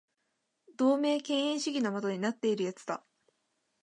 [0.77, 3.05] 同盟敬遠主義の的になっている奴だ